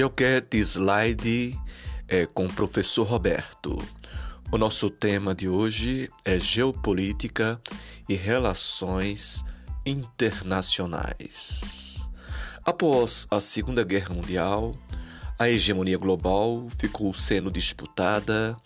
[0.00, 1.60] Geocat Slide
[2.08, 3.76] é com o professor Roberto.
[4.50, 7.60] O nosso tema de hoje é Geopolítica
[8.08, 9.44] e Relações
[9.84, 12.08] Internacionais.
[12.64, 14.74] Após a Segunda Guerra Mundial,
[15.38, 18.56] a hegemonia global ficou sendo disputada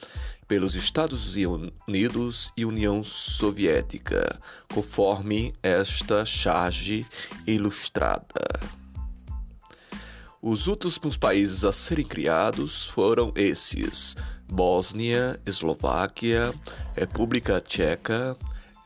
[0.46, 4.38] pelos Estados Unidos e União Soviética,
[4.72, 7.04] conforme esta charge
[7.44, 8.83] ilustrada.
[10.46, 14.14] Os últimos países a serem criados foram esses:
[14.46, 16.52] Bósnia, Eslováquia,
[16.94, 18.36] República Tcheca,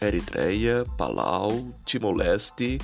[0.01, 2.79] Eritreia, Palau, Timor-Leste,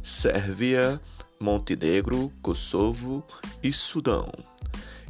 [0.00, 1.00] Sérvia,
[1.40, 3.26] Montenegro, Kosovo
[3.64, 4.30] e Sudão.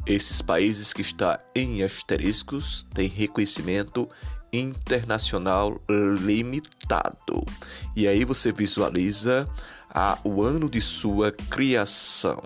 [0.07, 4.09] Esses países que estão em asteriscos têm reconhecimento
[4.51, 5.79] internacional
[6.25, 7.45] limitado.
[7.95, 9.47] E aí você visualiza
[9.93, 12.41] a, o ano de sua criação.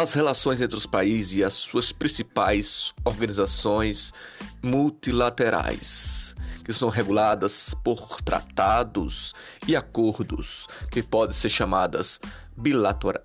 [0.00, 4.14] As relações entre os países e as suas principais organizações
[4.62, 6.34] multilaterais,
[6.64, 9.34] que são reguladas por tratados
[9.68, 12.18] e acordos, que podem ser chamadas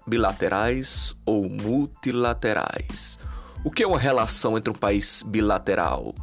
[0.06, 3.18] bilaterais ou multilaterais.
[3.64, 6.14] O que é uma relação entre um país bilateral?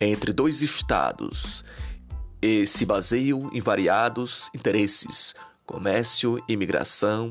[0.00, 1.62] É entre dois estados
[2.40, 5.34] e se baseiam em variados interesses,
[5.66, 7.30] comércio, imigração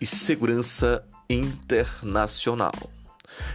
[0.00, 2.74] e segurança internacional.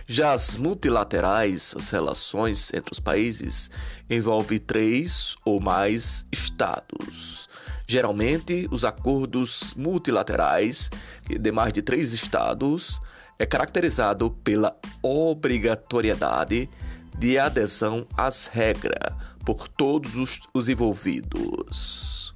[0.06, 3.70] Já as multilaterais, as relações entre os países,
[4.10, 7.48] envolvem três ou mais estados.
[7.88, 10.90] Geralmente, os acordos multilaterais
[11.28, 13.00] de mais de três estados
[13.38, 16.70] é caracterizado pela obrigatoriedade
[17.18, 19.14] de adesão às regras
[19.46, 22.34] por todos os, os envolvidos.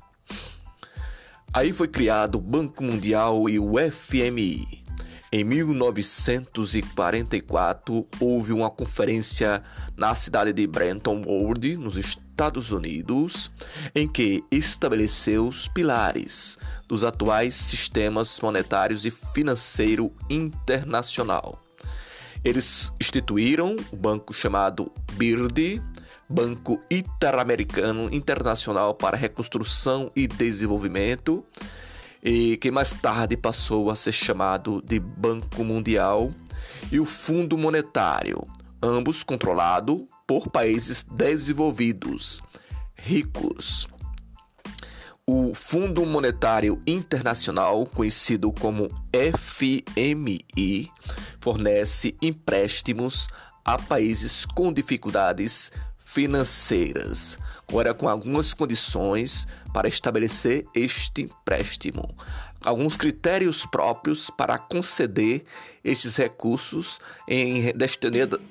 [1.53, 4.83] Aí foi criado o Banco Mundial e o FMI
[5.35, 9.63] em 1944, houve uma conferência
[9.97, 13.49] na cidade de Bretton Woods, nos Estados Unidos,
[13.95, 21.59] em que estabeleceu os pilares dos atuais sistemas monetários e financeiro internacional.
[22.45, 25.81] Eles instituíram o banco chamado BIRD,
[26.33, 31.45] Banco Interamericano Internacional para Reconstrução e Desenvolvimento,
[32.23, 36.31] e que mais tarde passou a ser chamado de Banco Mundial,
[36.91, 38.47] e o Fundo Monetário,
[38.81, 42.41] ambos controlados por países desenvolvidos,
[42.95, 43.87] ricos.
[45.27, 50.91] O Fundo Monetário Internacional, conhecido como FMI,
[51.39, 53.27] fornece empréstimos
[53.63, 55.71] a países com dificuldades
[56.13, 62.15] financeiras, agora com algumas condições para estabelecer este empréstimo,
[62.61, 65.43] alguns critérios próprios para conceder
[65.83, 67.73] estes recursos em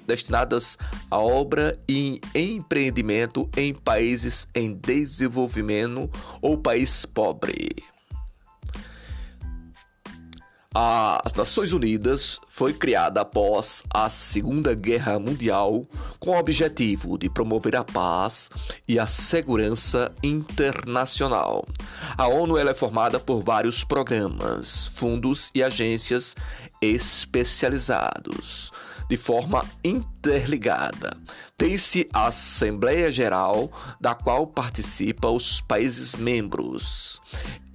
[0.05, 0.77] destinadas
[1.09, 7.92] a obra e empreendimento em países em desenvolvimento ou país pobre.
[10.75, 15.87] As Nações Unidas foi criada após a Segunda Guerra Mundial
[16.19, 18.49] com o objetivo de promover a paz
[18.89, 21.67] e a segurança internacional.
[22.17, 26.35] A ONU é formada por vários programas, fundos e agências
[26.81, 28.73] especializados
[29.11, 31.19] de forma interligada.
[31.59, 37.21] Tem-se a Assembleia Geral, da qual participam os países membros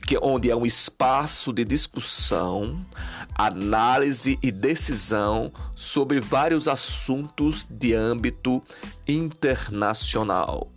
[0.08, 2.80] que onde é um espaço de discussão,
[3.36, 8.64] análise e decisão sobre vários assuntos de âmbito
[9.06, 10.72] internacional.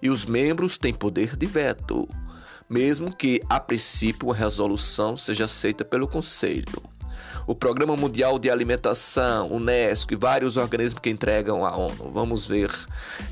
[0.00, 2.08] E os membros têm poder de veto,
[2.70, 6.80] mesmo que a princípio a resolução seja aceita pelo Conselho.
[7.48, 12.12] O Programa Mundial de Alimentação, Unesco e vários organismos que entregam à ONU.
[12.12, 12.70] Vamos ver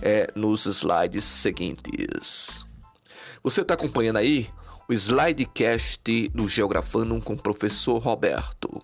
[0.03, 2.65] é, nos slides seguintes.
[3.45, 4.49] Você está acompanhando aí
[4.89, 8.83] o Slidecast do Geografando com o professor Roberto.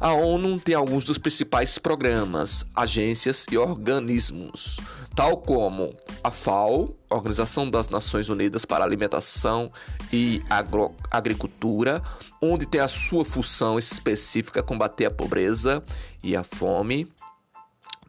[0.00, 4.80] A ONU tem alguns dos principais programas, agências e organismos,
[5.14, 9.70] tal como a FAO, Organização das Nações Unidas para Alimentação
[10.12, 12.02] e Agro Agricultura,
[12.40, 15.82] onde tem a sua função específica combater a pobreza
[16.22, 17.06] e a fome.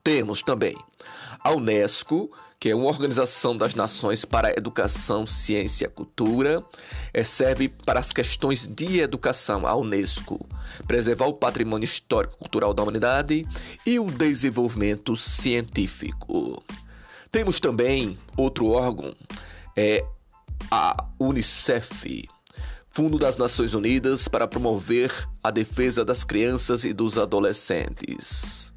[0.03, 0.75] Temos também
[1.43, 2.31] a Unesco,
[2.63, 6.63] que é uma organização das nações para educação, ciência e cultura,
[7.13, 10.39] é, serve para as questões de educação, a Unesco,
[10.87, 13.45] preservar o patrimônio histórico cultural da humanidade
[13.85, 16.63] e o desenvolvimento científico.
[17.29, 19.13] Temos também outro órgão,
[19.75, 20.05] é
[20.71, 22.29] a Unicef,
[22.87, 25.11] Fundo das Nações Unidas para promover
[25.43, 28.72] a defesa das crianças e dos adolescentes.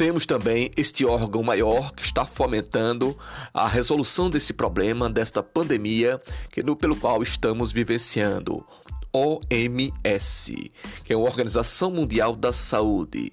[0.00, 3.14] Temos também este órgão maior que está fomentando
[3.52, 6.18] a resolução desse problema, desta pandemia
[6.50, 8.64] que pelo qual estamos vivenciando.
[9.12, 10.72] OMS,
[11.04, 13.30] que é a Organização Mundial da Saúde.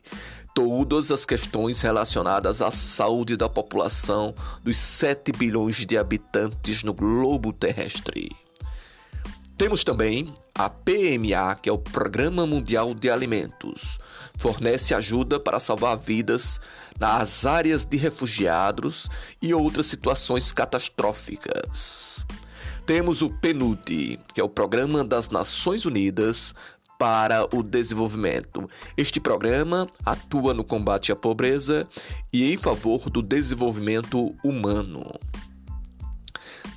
[0.53, 7.53] Todas as questões relacionadas à saúde da população dos 7 bilhões de habitantes no globo
[7.53, 8.29] terrestre.
[9.57, 13.99] Temos também a PMA, que é o Programa Mundial de Alimentos.
[14.37, 16.59] Fornece ajuda para salvar vidas
[16.99, 19.09] nas áreas de refugiados
[19.41, 22.25] e outras situações catastróficas.
[22.85, 26.55] Temos o PNUD, que é o Programa das Nações Unidas
[26.97, 28.69] para o Desenvolvimento.
[28.95, 31.87] Este programa atua no combate à pobreza
[32.31, 35.13] e em favor do desenvolvimento humano.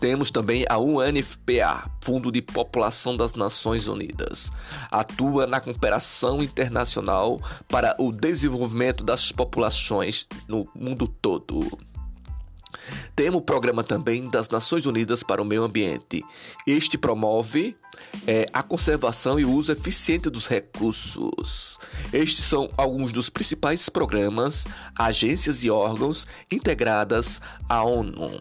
[0.01, 4.51] Temos também a UNFPA, Fundo de População das Nações Unidas.
[4.91, 7.39] Atua na cooperação internacional
[7.69, 11.79] para o desenvolvimento das populações no mundo todo.
[13.15, 16.25] Temos o programa também das Nações Unidas para o Meio Ambiente.
[16.67, 17.77] Este promove
[18.27, 21.79] é, a conservação e o uso eficiente dos recursos.
[22.13, 24.67] Estes são alguns dos principais programas,
[24.97, 28.41] agências e órgãos integradas à ONU.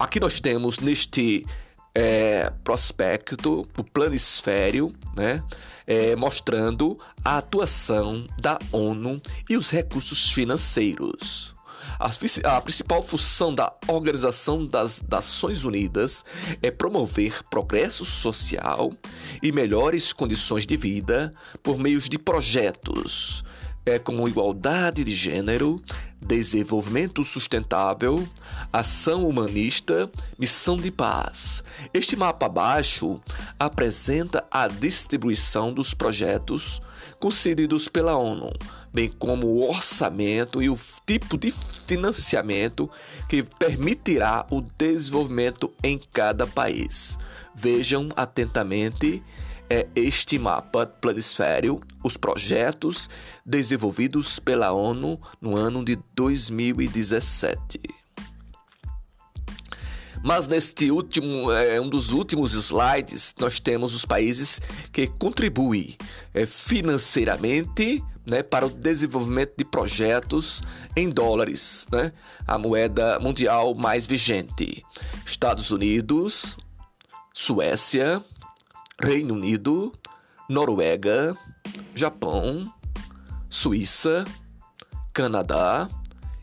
[0.00, 1.44] Aqui nós temos neste
[1.94, 5.44] é, prospecto, o planisfério, né,
[5.86, 11.54] é, mostrando a atuação da ONU e os recursos financeiros.
[11.98, 12.08] A,
[12.56, 16.24] a, principal função da Organização das Nações Unidas
[16.62, 18.94] é promover progresso social
[19.42, 21.30] e melhores condições de vida
[21.62, 23.44] por meio de projetos
[23.90, 25.82] é, como igualdade de gênero,
[26.20, 28.26] desenvolvimento sustentável,
[28.72, 30.08] ação humanista,
[30.38, 31.64] missão de paz.
[31.92, 33.20] Este mapa abaixo
[33.58, 36.80] apresenta a distribuição dos projetos
[37.18, 38.52] concedidos pela ONU,
[38.92, 41.52] bem como o orçamento e o tipo de
[41.86, 42.88] financiamento
[43.28, 47.18] que permitirá o desenvolvimento em cada país.
[47.54, 49.20] Vejam atentamente
[49.70, 53.08] é este mapa planisfério, os projetos
[53.46, 57.80] desenvolvidos pela ONU no ano de 2017.
[60.22, 64.60] Mas neste último, é, um dos últimos slides, nós temos os países
[64.92, 65.96] que contribuem
[66.34, 70.60] é, financeiramente né, para o desenvolvimento de projetos
[70.94, 72.12] em dólares, né,
[72.46, 74.84] a moeda mundial mais vigente:
[75.24, 76.58] Estados Unidos,
[77.32, 78.22] Suécia,
[79.02, 79.92] Reino Unido,
[80.48, 81.34] Noruega,
[81.94, 82.70] Japão,
[83.48, 84.24] Suíça,
[85.12, 85.88] Canadá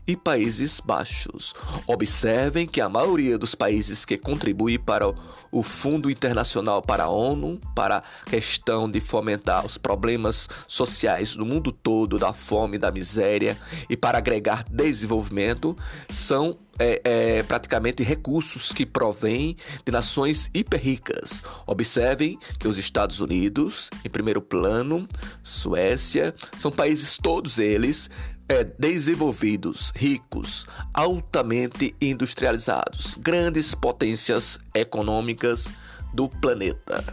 [0.07, 1.53] e Países Baixos.
[1.85, 5.13] Observem que a maioria dos países que contribuem para
[5.51, 11.45] o Fundo Internacional para a ONU, para a questão de fomentar os problemas sociais do
[11.45, 13.57] mundo todo, da fome, da miséria
[13.89, 15.77] e para agregar desenvolvimento,
[16.09, 21.43] são é, é, praticamente recursos que provêm de nações hiperricas.
[21.65, 25.07] Observem que os Estados Unidos, em primeiro plano,
[25.43, 28.09] Suécia, são países todos eles
[28.49, 35.73] é, desenvolvidos, ricos, altamente industrializados, grandes potências econômicas
[36.13, 37.03] do planeta.